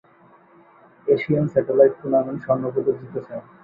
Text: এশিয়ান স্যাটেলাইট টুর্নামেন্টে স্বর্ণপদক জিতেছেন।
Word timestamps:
এশিয়ান 1.07 1.45
স্যাটেলাইট 1.53 1.93
টুর্নামেন্টে 1.99 2.43
স্বর্ণপদক 2.45 2.95
জিতেছেন। 3.01 3.39